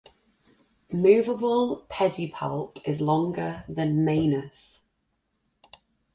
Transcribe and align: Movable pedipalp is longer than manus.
Movable 0.91 1.85
pedipalp 1.87 2.79
is 2.85 2.99
longer 3.01 3.63
than 3.69 4.03
manus. 4.03 4.81